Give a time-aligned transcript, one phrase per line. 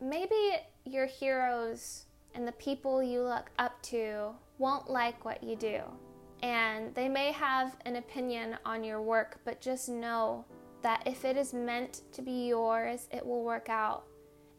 [0.00, 5.80] maybe your heroes and the people you look up to won't like what you do.
[6.42, 10.44] And they may have an opinion on your work, but just know
[10.82, 14.04] that if it is meant to be yours, it will work out.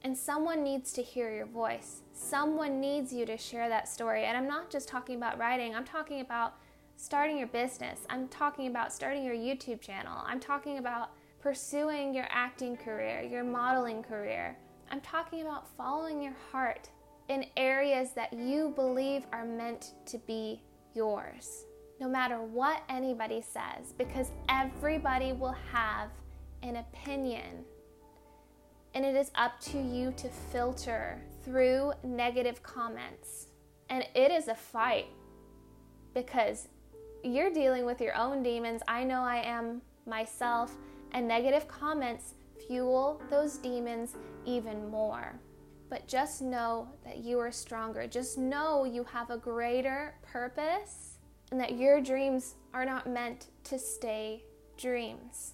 [0.04, 2.02] And someone needs to hear your voice.
[2.14, 4.26] Someone needs you to share that story.
[4.26, 6.56] And I'm not just talking about writing, I'm talking about
[6.98, 8.02] starting your business.
[8.10, 10.24] I'm talking about starting your YouTube channel.
[10.26, 14.56] I'm talking about pursuing your acting career, your modeling career.
[14.92, 16.90] I'm talking about following your heart
[17.30, 20.62] in areas that you believe are meant to be
[20.94, 21.66] yours
[22.02, 26.10] no matter what anybody says, because everybody will have
[26.64, 27.64] an opinion.
[28.96, 33.48] And it is up to you to filter through negative comments.
[33.90, 35.10] And it is a fight
[36.16, 36.68] because
[37.24, 38.82] you're dealing with your own demons.
[38.88, 40.76] I know I am myself,
[41.12, 42.34] and negative comments
[42.68, 45.40] fuel those demons even more.
[45.90, 48.08] But just know that you are stronger.
[48.08, 51.18] Just know you have a greater purpose
[51.52, 54.44] and that your dreams are not meant to stay
[54.78, 55.54] dreams.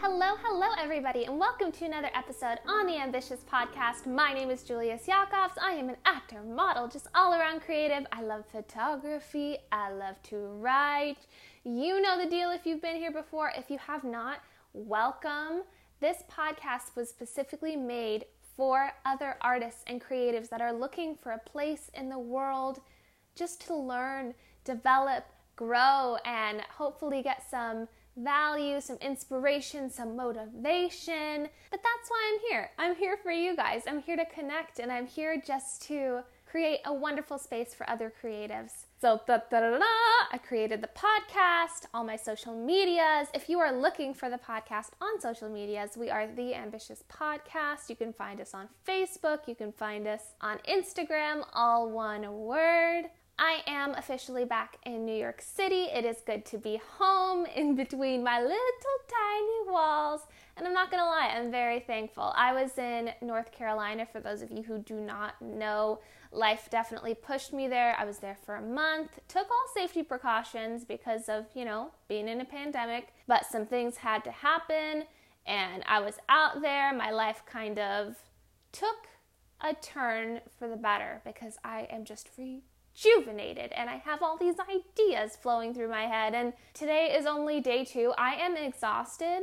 [0.00, 4.06] Hello, hello, everybody, and welcome to another episode on the Ambitious Podcast.
[4.06, 5.58] My name is Julia Yakovs.
[5.60, 8.06] I am an actor, model, just all around creative.
[8.12, 9.58] I love photography.
[9.72, 11.26] I love to write.
[11.64, 13.50] You know the deal if you've been here before.
[13.56, 14.38] If you have not,
[14.72, 15.62] welcome.
[16.00, 21.38] This podcast was specifically made for other artists and creatives that are looking for a
[21.38, 22.80] place in the world
[23.34, 25.24] just to learn, develop,
[25.56, 27.88] grow, and hopefully get some
[28.22, 31.48] value, some inspiration, some motivation.
[31.70, 32.70] But that's why I'm here.
[32.78, 33.82] I'm here for you guys.
[33.86, 38.12] I'm here to connect and I'm here just to create a wonderful space for other
[38.22, 38.86] creatives.
[39.00, 39.78] So, da, da, da,
[40.32, 43.28] I created the podcast, all my social medias.
[43.34, 47.88] If you are looking for the podcast on social medias, we are The Ambitious Podcast.
[47.88, 53.04] You can find us on Facebook, you can find us on Instagram, all one word.
[53.40, 55.84] I am officially back in New York City.
[55.84, 58.56] It is good to be home in between my little
[59.08, 60.22] tiny walls.
[60.56, 62.32] And I'm not gonna lie, I'm very thankful.
[62.36, 66.00] I was in North Carolina, for those of you who do not know.
[66.32, 67.94] Life definitely pushed me there.
[67.96, 72.28] I was there for a month, took all safety precautions because of, you know, being
[72.28, 75.04] in a pandemic, but some things had to happen.
[75.46, 76.92] And I was out there.
[76.92, 78.16] My life kind of
[78.72, 79.06] took
[79.60, 82.62] a turn for the better because I am just free
[82.98, 86.34] rejuvenated and I have all these ideas flowing through my head.
[86.34, 88.12] And today is only day two.
[88.18, 89.42] I am exhausted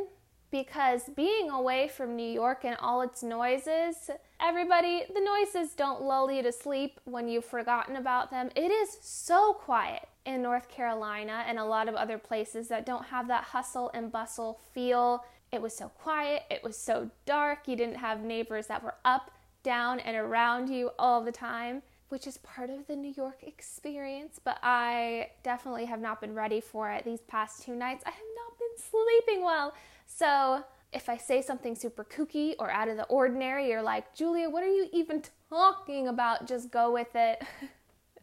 [0.51, 6.31] because being away from New York and all its noises, everybody, the noises don't lull
[6.31, 8.49] you to sleep when you've forgotten about them.
[8.55, 13.05] It is so quiet in North Carolina and a lot of other places that don't
[13.05, 15.25] have that hustle and bustle feel.
[15.51, 19.31] It was so quiet, it was so dark, you didn't have neighbors that were up,
[19.63, 24.39] down, and around you all the time which is part of the New York experience,
[24.43, 28.03] but I definitely have not been ready for it these past two nights.
[28.05, 29.73] I have not been sleeping well.
[30.05, 34.49] So, if I say something super kooky or out of the ordinary, you're like, Julia,
[34.49, 36.47] what are you even talking about?
[36.47, 37.43] Just go with it.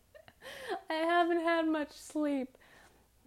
[0.91, 2.57] I haven't had much sleep.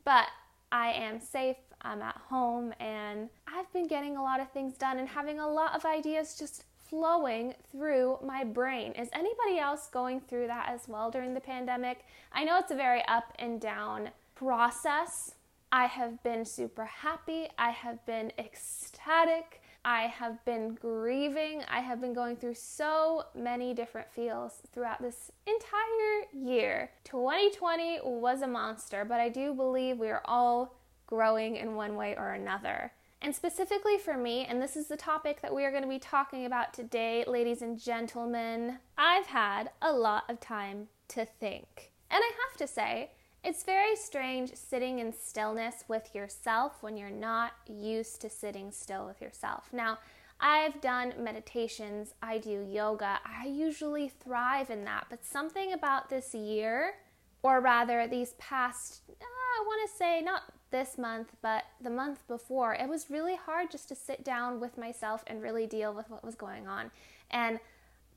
[0.03, 0.27] But
[0.71, 4.99] I am safe, I'm at home, and I've been getting a lot of things done
[4.99, 8.91] and having a lot of ideas just flowing through my brain.
[8.93, 12.05] Is anybody else going through that as well during the pandemic?
[12.31, 15.35] I know it's a very up and down process.
[15.71, 17.47] I have been super happy.
[17.57, 19.61] I have been ecstatic.
[19.83, 21.63] I have been grieving.
[21.69, 26.91] I have been going through so many different feels throughout this entire year.
[27.03, 30.75] 2020 was a monster, but I do believe we are all
[31.07, 32.91] growing in one way or another.
[33.21, 35.99] And specifically for me, and this is the topic that we are going to be
[35.99, 41.91] talking about today, ladies and gentlemen, I've had a lot of time to think.
[42.11, 43.11] And I have to say,
[43.43, 49.05] it's very strange sitting in stillness with yourself when you're not used to sitting still
[49.05, 49.69] with yourself.
[49.71, 49.99] Now,
[50.39, 56.33] I've done meditations, I do yoga, I usually thrive in that, but something about this
[56.33, 56.95] year,
[57.41, 62.27] or rather these past, uh, I want to say not this month, but the month
[62.27, 66.09] before, it was really hard just to sit down with myself and really deal with
[66.09, 66.91] what was going on.
[67.31, 67.59] And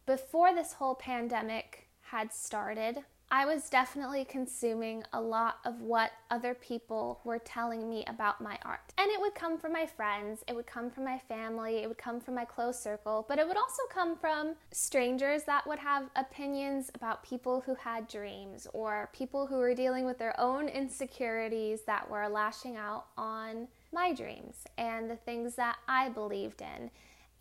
[0.07, 6.55] before this whole pandemic had started, I was definitely consuming a lot of what other
[6.55, 8.95] people were telling me about my art.
[8.97, 11.99] And it would come from my friends, it would come from my family, it would
[11.99, 16.09] come from my close circle, but it would also come from strangers that would have
[16.17, 21.83] opinions about people who had dreams or people who were dealing with their own insecurities
[21.83, 26.91] that were lashing out on my dreams and the things that I believed in.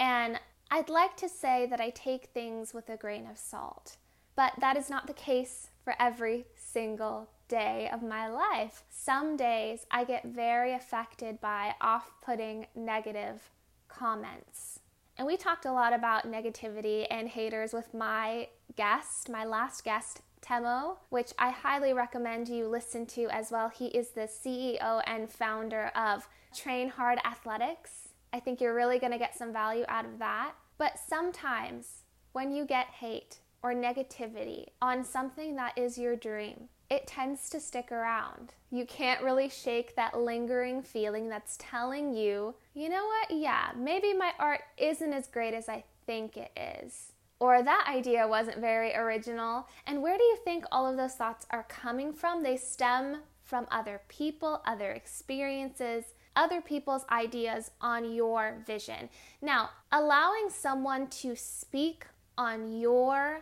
[0.01, 0.37] And
[0.69, 3.95] I'd like to say that I take things with a grain of salt,
[4.35, 8.83] but that is not the case for every single day of my life.
[8.89, 13.49] Some days I get very affected by off putting negative
[13.87, 14.81] comments.
[15.17, 20.19] And we talked a lot about negativity and haters with my guest, my last guest,
[20.41, 23.69] Temo, which I highly recommend you listen to as well.
[23.69, 28.09] He is the CEO and founder of Train Hard Athletics.
[28.33, 30.51] I think you're really going to get some value out of that.
[30.77, 37.07] But sometimes when you get hate or negativity on something that is your dream, it
[37.07, 38.53] tends to stick around.
[38.71, 44.13] You can't really shake that lingering feeling that's telling you, you know what, yeah, maybe
[44.13, 46.51] my art isn't as great as I think it
[46.83, 47.11] is.
[47.39, 49.67] Or that idea wasn't very original.
[49.85, 52.41] And where do you think all of those thoughts are coming from?
[52.41, 56.05] They stem from other people, other experiences,
[56.35, 59.09] other people's ideas on your vision.
[59.41, 62.05] Now, allowing someone to speak
[62.37, 63.41] on your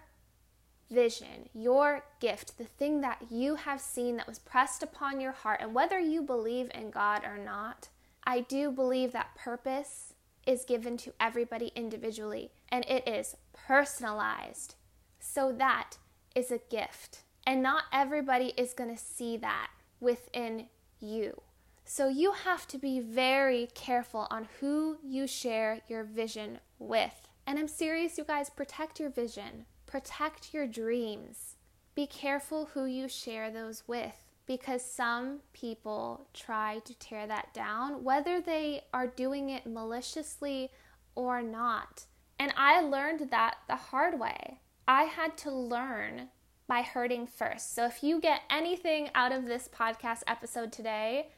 [0.89, 5.59] vision, your gift, the thing that you have seen that was pressed upon your heart,
[5.61, 7.89] and whether you believe in God or not,
[8.23, 10.13] I do believe that purpose
[10.45, 14.75] is given to everybody individually and it is personalized.
[15.19, 15.97] So that
[16.35, 17.19] is a gift.
[17.47, 19.69] And not everybody is going to see that
[19.99, 20.67] within
[20.99, 21.41] you.
[21.83, 27.24] So you have to be very careful on who you share your vision with.
[27.47, 31.55] And I'm serious, you guys, protect your vision, protect your dreams.
[31.93, 34.15] Be careful who you share those with
[34.45, 40.71] because some people try to tear that down, whether they are doing it maliciously
[41.15, 42.05] or not.
[42.39, 44.59] And I learned that the hard way.
[44.87, 46.29] I had to learn
[46.67, 47.73] by hurting first.
[47.75, 51.29] So if you get anything out of this podcast episode today,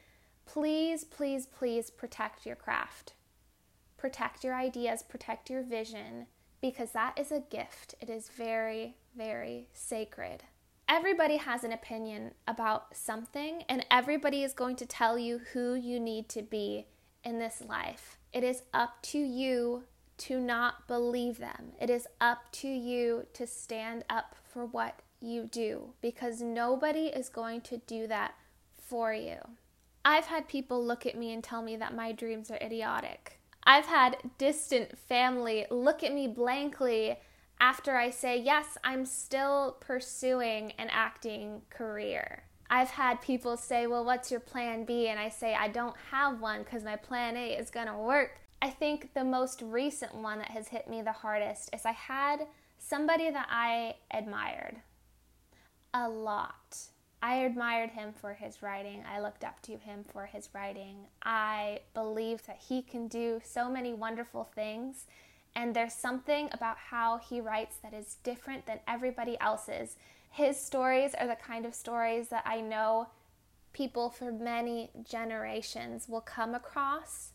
[0.46, 3.12] please, please, please protect your craft.
[3.98, 6.26] Protect your ideas, protect your vision,
[6.62, 7.94] because that is a gift.
[8.00, 10.44] It is very, very sacred.
[10.88, 16.00] Everybody has an opinion about something, and everybody is going to tell you who you
[16.00, 16.86] need to be
[17.22, 18.16] in this life.
[18.32, 19.84] It is up to you
[20.18, 21.72] to not believe them.
[21.80, 27.28] It is up to you to stand up for what you do because nobody is
[27.28, 28.34] going to do that
[28.72, 29.36] for you.
[30.04, 33.37] I've had people look at me and tell me that my dreams are idiotic.
[33.68, 37.18] I've had distant family look at me blankly
[37.60, 42.44] after I say, Yes, I'm still pursuing an acting career.
[42.70, 45.08] I've had people say, Well, what's your plan B?
[45.08, 48.40] And I say, I don't have one because my plan A is going to work.
[48.62, 52.46] I think the most recent one that has hit me the hardest is I had
[52.78, 54.76] somebody that I admired
[55.92, 56.78] a lot.
[57.28, 59.04] I admired him for his writing.
[59.06, 60.96] I looked up to him for his writing.
[61.22, 65.04] I believe that he can do so many wonderful things.
[65.54, 69.96] And there's something about how he writes that is different than everybody else's.
[70.30, 73.08] His stories are the kind of stories that I know
[73.74, 77.32] people for many generations will come across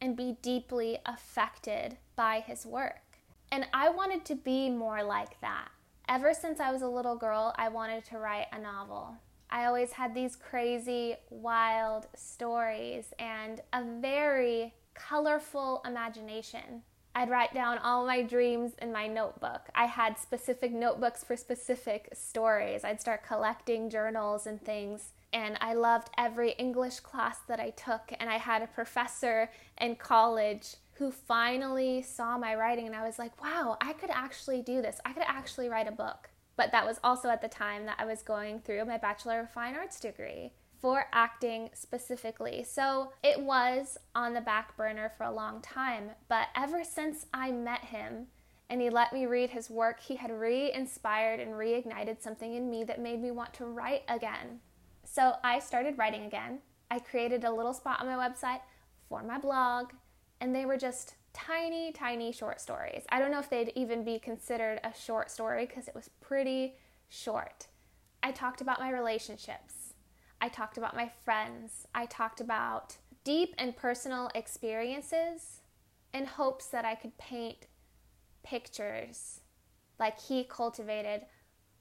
[0.00, 3.20] and be deeply affected by his work.
[3.52, 5.68] And I wanted to be more like that.
[6.08, 9.14] Ever since I was a little girl, I wanted to write a novel.
[9.50, 16.82] I always had these crazy, wild stories and a very colorful imagination.
[17.14, 19.62] I'd write down all my dreams in my notebook.
[19.74, 22.84] I had specific notebooks for specific stories.
[22.84, 28.12] I'd start collecting journals and things and I loved every English class that I took.
[28.18, 29.50] And I had a professor
[29.80, 34.62] in college who finally saw my writing, and I was like, wow, I could actually
[34.62, 35.00] do this.
[35.04, 36.30] I could actually write a book.
[36.58, 39.50] But that was also at the time that I was going through my Bachelor of
[39.50, 42.64] Fine Arts degree for acting specifically.
[42.64, 46.10] So it was on the back burner for a long time.
[46.28, 48.26] But ever since I met him,
[48.68, 52.68] and he let me read his work, he had re inspired and reignited something in
[52.68, 54.58] me that made me want to write again.
[55.04, 56.58] So I started writing again.
[56.90, 58.60] I created a little spot on my website
[59.08, 59.92] for my blog,
[60.40, 63.04] and they were just tiny, tiny short stories.
[63.10, 66.74] I don't know if they'd even be considered a short story because it was pretty
[67.08, 67.68] short.
[68.22, 69.94] I talked about my relationships.
[70.40, 71.86] I talked about my friends.
[71.94, 75.60] I talked about deep and personal experiences
[76.12, 77.66] in hopes that I could paint
[78.42, 79.40] pictures
[79.98, 81.22] like he cultivated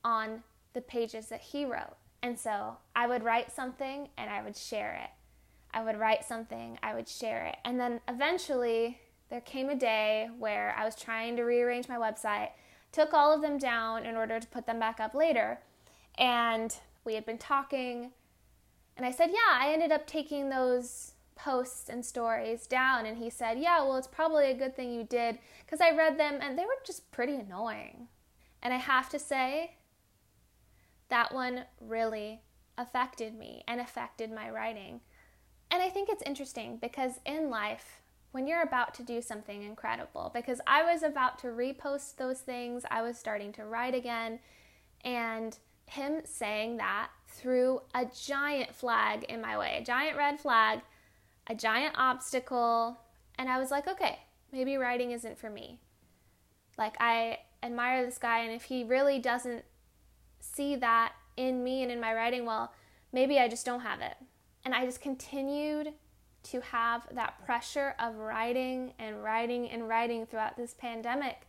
[0.04, 1.98] on the pages that he wrote.
[2.22, 5.10] And so I would write something and I would share it.
[5.74, 7.58] I would write something, I would share it.
[7.64, 9.00] And then eventually
[9.30, 12.50] there came a day where I was trying to rearrange my website,
[12.92, 15.60] took all of them down in order to put them back up later.
[16.18, 18.12] And we had been talking,
[18.96, 23.30] and I said, Yeah, I ended up taking those posts and stories down and he
[23.30, 26.58] said, Yeah, well, it's probably a good thing you did because I read them and
[26.58, 28.08] they were just pretty annoying.
[28.64, 29.76] And I have to say,
[31.10, 32.42] that one really
[32.78, 35.02] affected me and affected my writing.
[35.72, 40.32] And I think it's interesting because in life, when you're about to do something incredible,
[40.34, 44.40] because I was about to repost those things, I was starting to write again,
[45.04, 50.82] and him saying that threw a giant flag in my way, a giant red flag,
[51.48, 53.00] a giant obstacle,
[53.40, 54.20] and I was like, okay,
[54.52, 55.80] maybe writing isn't for me.
[56.78, 59.64] Like, I admire this guy, and if he really doesn't
[60.40, 62.74] see that in me and in my writing, well,
[63.14, 64.16] maybe I just don't have it.
[64.66, 65.94] And I just continued
[66.44, 71.42] to have that pressure of writing and writing and writing throughout this pandemic.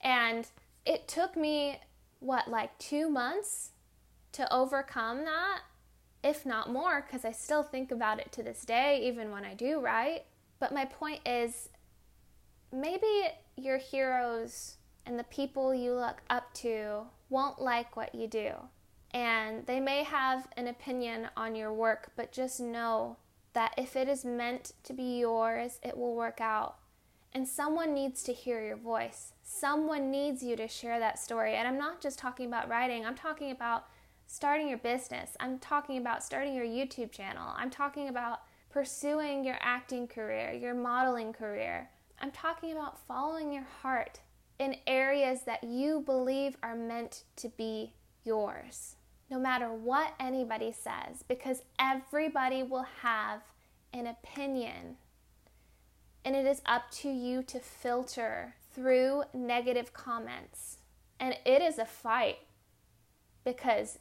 [0.00, 0.46] And
[0.86, 1.80] it took me,
[2.20, 3.70] what, like two months
[4.32, 5.60] to overcome that,
[6.22, 9.54] if not more, because I still think about it to this day, even when I
[9.54, 10.24] do write.
[10.58, 11.68] But my point is
[12.72, 18.52] maybe your heroes and the people you look up to won't like what you do.
[19.12, 23.16] And they may have an opinion on your work, but just know
[23.54, 26.76] that if it is meant to be yours, it will work out.
[27.32, 29.32] And someone needs to hear your voice.
[29.42, 31.54] Someone needs you to share that story.
[31.54, 33.86] And I'm not just talking about writing, I'm talking about
[34.26, 35.36] starting your business.
[35.40, 37.52] I'm talking about starting your YouTube channel.
[37.56, 41.88] I'm talking about pursuing your acting career, your modeling career.
[42.20, 44.20] I'm talking about following your heart
[44.58, 47.92] in areas that you believe are meant to be
[48.24, 48.96] yours,
[49.34, 53.40] no matter what anybody says, because everybody will have
[53.92, 54.96] an opinion.
[56.24, 60.78] And it is up to you to filter through negative comments.
[61.18, 62.38] And it is a fight
[63.44, 63.98] because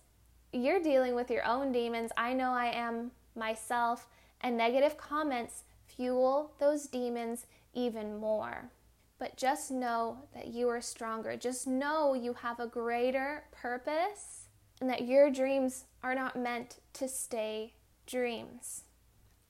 [0.52, 2.12] you're dealing with your own demons.
[2.16, 4.08] I know I am myself,
[4.42, 8.70] and negative comments fuel those demons even more.
[9.18, 11.36] But just know that you are stronger.
[11.38, 14.43] Just know you have a greater purpose
[14.84, 17.72] and that your dreams are not meant to stay
[18.06, 18.82] dreams.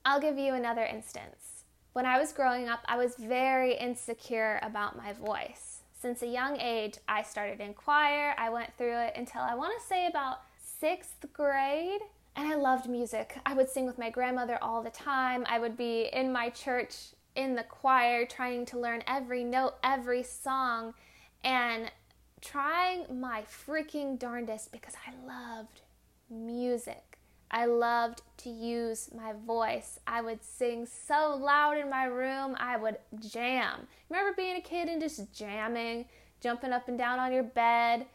[0.04, 1.64] I'll give you another instance.
[1.92, 5.80] When I was growing up, I was very insecure about my voice.
[5.92, 8.36] Since a young age, I started in choir.
[8.38, 12.02] I went through it until I want to say about sixth grade.
[12.36, 13.36] And I loved music.
[13.44, 15.44] I would sing with my grandmother all the time.
[15.48, 16.94] I would be in my church
[17.34, 20.94] in the choir trying to learn every note, every song,
[21.42, 21.90] and
[22.44, 25.80] trying my freaking darndest because I loved
[26.30, 27.18] music.
[27.50, 29.98] I loved to use my voice.
[30.06, 33.86] I would sing so loud in my room, I would jam.
[34.10, 36.06] Remember being a kid and just jamming,
[36.40, 38.06] jumping up and down on your bed,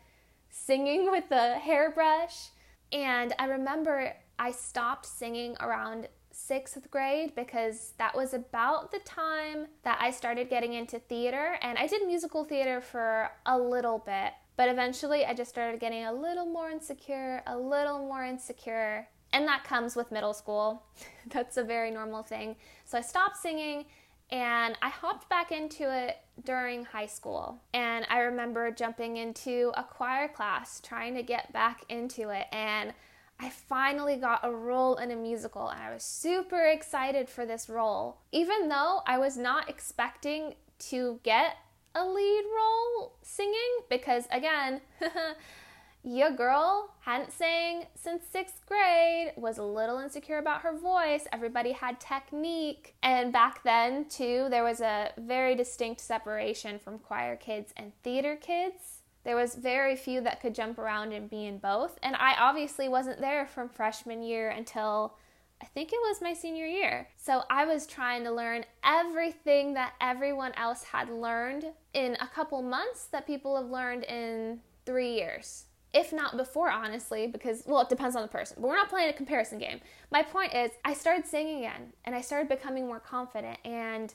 [0.49, 2.49] singing with the hairbrush?
[2.91, 6.07] And I remember I stopped singing around
[6.49, 11.59] sixth grade because that was about the time that I started getting into theater.
[11.61, 16.05] And I did musical theater for a little bit, but eventually I just started getting
[16.05, 19.07] a little more insecure, a little more insecure.
[19.31, 20.81] And that comes with middle school.
[21.27, 22.55] That's a very normal thing.
[22.83, 23.85] So I stopped singing
[24.31, 27.61] and I hopped back into it during high school.
[27.75, 32.47] And I remember jumping into a choir class, trying to get back into it.
[32.51, 32.95] And
[33.39, 37.69] I finally got a role in a musical and I was super excited for this
[37.69, 38.17] role.
[38.31, 40.55] Even though I was not expecting
[40.89, 41.55] to get
[41.95, 43.55] a lead role singing,
[43.89, 44.81] because again,
[46.03, 51.25] your girl hadn't sang since sixth grade, was a little insecure about her voice.
[51.31, 52.95] Everybody had technique.
[53.03, 58.35] And back then, too, there was a very distinct separation from choir kids and theater
[58.35, 58.98] kids.
[59.23, 61.97] There was very few that could jump around and be in both.
[62.01, 65.15] And I obviously wasn't there from freshman year until
[65.61, 67.07] I think it was my senior year.
[67.17, 72.61] So I was trying to learn everything that everyone else had learned in a couple
[72.61, 75.65] months that people have learned in three years.
[75.93, 78.57] If not before, honestly, because, well, it depends on the person.
[78.61, 79.81] But we're not playing a comparison game.
[80.11, 84.13] My point is, I started singing again and I started becoming more confident and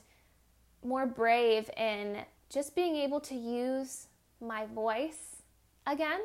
[0.83, 2.19] more brave in
[2.49, 4.07] just being able to use
[4.47, 5.43] my voice
[5.85, 6.21] again.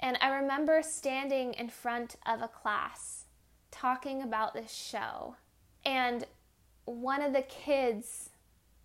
[0.00, 3.26] And I remember standing in front of a class
[3.70, 5.36] talking about this show.
[5.84, 6.26] And
[6.84, 8.30] one of the kids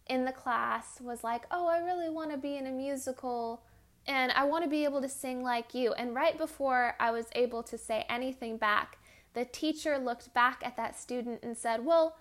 [0.07, 3.63] in the class was like, Oh, I really want to be in a musical
[4.07, 5.93] and I want to be able to sing like you.
[5.93, 8.97] And right before I was able to say anything back,
[9.33, 12.15] the teacher looked back at that student and said, Well,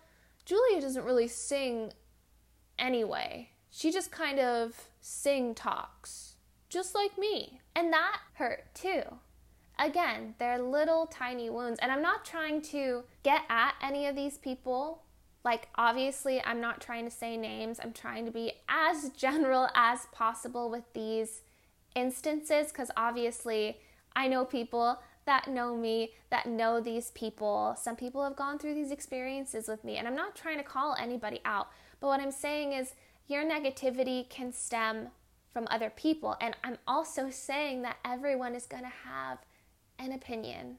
[0.44, 1.92] Julia doesn't really sing
[2.78, 3.50] anyway.
[3.70, 6.25] She just kind of sing talks
[6.68, 7.61] just like me.
[7.75, 9.02] And that hurt too.
[9.78, 11.78] Again, they're little tiny wounds.
[11.80, 15.02] And I'm not trying to get at any of these people.
[15.44, 20.06] Like, obviously, I'm not trying to say names, I'm trying to be as general as
[20.12, 21.42] possible with these
[21.94, 23.78] instances because obviously
[24.14, 27.75] I know people that know me, that know these people.
[27.80, 30.94] Some people have gone through these experiences with me, and I'm not trying to call
[30.99, 31.68] anybody out,
[32.00, 32.94] but what I'm saying is
[33.26, 35.08] your negativity can stem
[35.56, 36.36] from other people.
[36.38, 39.38] And I'm also saying that everyone is going to have
[39.98, 40.76] an opinion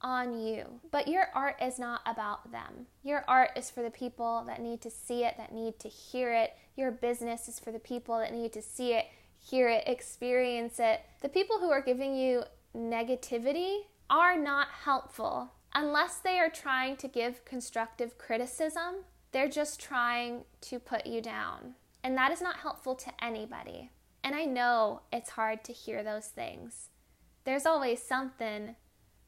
[0.00, 0.78] on you.
[0.92, 2.86] But your art is not about them.
[3.02, 6.32] Your art is for the people that need to see it, that need to hear
[6.32, 6.52] it.
[6.76, 11.00] Your business is for the people that need to see it, hear it, experience it.
[11.20, 12.44] The people who are giving you
[12.76, 13.78] negativity
[14.08, 19.02] are not helpful unless they are trying to give constructive criticism.
[19.32, 21.74] They're just trying to put you down.
[22.02, 23.90] And that is not helpful to anybody.
[24.22, 26.90] And I know it's hard to hear those things.
[27.44, 28.76] There's always something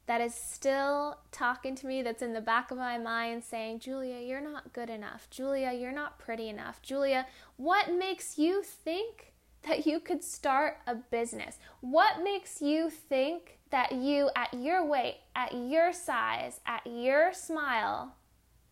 [0.07, 4.19] that is still talking to me that's in the back of my mind saying, Julia,
[4.19, 5.27] you're not good enough.
[5.29, 6.81] Julia, you're not pretty enough.
[6.81, 7.25] Julia,
[7.57, 11.59] what makes you think that you could start a business?
[11.81, 18.15] What makes you think that you, at your weight, at your size, at your smile,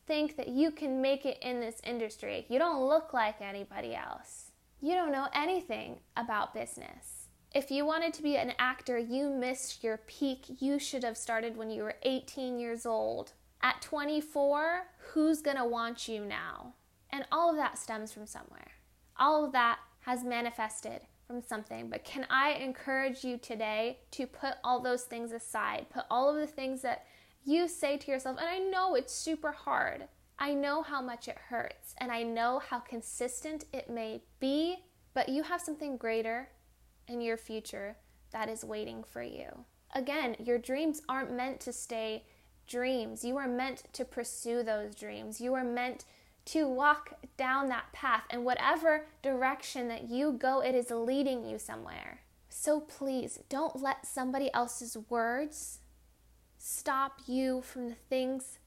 [0.10, 2.48] think that you can make it in this industry?
[2.50, 4.52] You don't look like anybody else.
[4.82, 7.28] You don't know anything about business.
[7.54, 10.46] If you wanted to be an actor, you missed your peak.
[10.60, 13.34] You should have started when you were 18 years old.
[13.62, 16.74] At 24, who's gonna want you now?
[17.12, 18.72] And all of that stems from somewhere.
[19.16, 21.88] All of that has manifested from something.
[21.88, 25.86] But can I encourage you today to put all those things aside?
[25.92, 27.06] Put all of the things that
[27.44, 30.08] you say to yourself, and I know it's super hard.
[30.38, 34.78] I know how much it hurts, and I know how consistent it may be,
[35.14, 36.50] but you have something greater
[37.08, 37.98] in your future
[38.32, 39.66] that is waiting for you.
[39.94, 42.26] Again, your dreams aren't meant to stay
[42.68, 43.26] dreams.
[43.26, 45.42] You are meant to pursue those dreams.
[45.42, 46.06] You are meant
[46.46, 51.60] to walk down that path, and whatever direction that you go, it is leading you
[51.60, 52.22] somewhere.
[52.50, 55.80] So please don't let somebody else's words
[56.60, 58.60] stop you from the things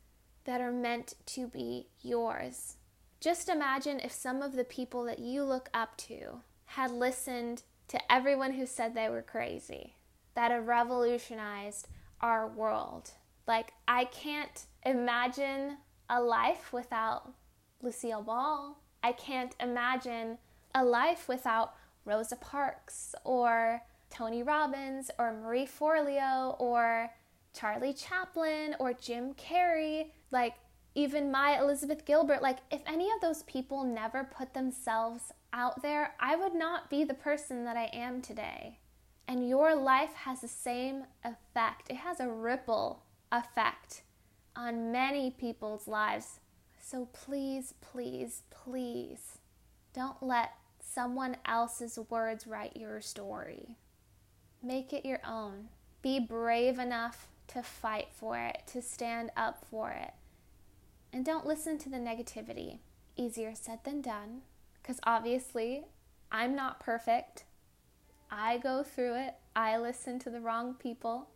[0.45, 2.77] that are meant to be yours.
[3.21, 8.13] Just imagine if some of the people that you look up to had listened to
[8.13, 9.95] everyone who said they were crazy,
[10.35, 11.87] that have revolutionized
[12.21, 13.11] our world.
[13.47, 15.77] Like, I can't imagine
[16.09, 17.35] a life without
[17.83, 18.79] Lucille Ball.
[19.03, 20.39] I can't imagine
[20.75, 21.75] a life without
[22.05, 27.11] Rosa Parks or Tony Robbins or Marie Forleo or
[27.53, 30.11] Charlie Chaplin or Jim Carrey.
[30.31, 30.55] Like,
[30.95, 32.43] even my Elizabeth Gilbert.
[32.43, 37.05] Like, if any of those people never put themselves out there, I would not be
[37.05, 38.79] the person that I am today.
[39.29, 44.03] And your life has the same effect, it has a ripple effect
[44.55, 46.41] on many people's lives.
[46.81, 49.39] So please, please, please
[49.95, 53.77] don't let someone else's words write your story.
[54.63, 55.69] Make it your own.
[56.03, 60.13] Be brave enough to fight for it, to stand up for it.
[61.13, 62.79] And don't listen to the negativity.
[63.17, 64.43] Easier said than done
[64.83, 65.85] because obviously
[66.31, 67.45] I'm not perfect.
[68.31, 71.29] I go through it, I listen to the wrong people,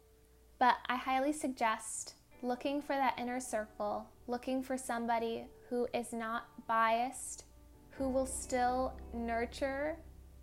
[0.59, 6.47] but I highly suggest looking for that inner circle, looking for somebody who is not
[6.67, 7.45] biased,
[7.91, 9.97] who will still nurture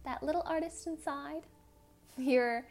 [0.06, 1.42] that little artist inside,
[2.18, 2.66] your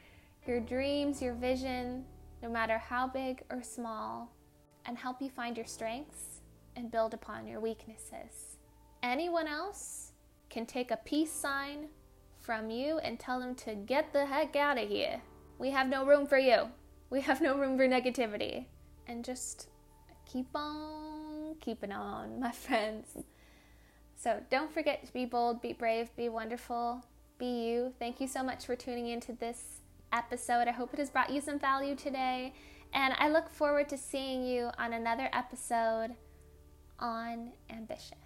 [0.47, 2.05] your dreams, your vision,
[2.43, 4.33] no matter how big or small,
[4.85, 6.41] and help you find your strengths
[6.77, 8.59] and build upon your weaknesses.
[9.03, 10.13] Anyone else
[10.51, 11.89] can take a peace sign
[12.41, 15.23] from you and tell them to get the heck out of here.
[15.59, 16.69] We have no room for you.
[17.11, 18.67] We have no room for negativity.
[19.07, 19.69] And just
[20.25, 23.17] keep on keeping on, my friends.
[24.17, 27.05] So don't forget to be bold, be brave, be wonderful,
[27.39, 27.93] be you.
[27.99, 29.72] Thank you so much for tuning into this
[30.13, 30.69] episode.
[30.69, 32.55] I hope it has brought you some value today.
[32.95, 36.15] And I look forward to seeing you on another episode
[36.99, 38.22] on Ambitious.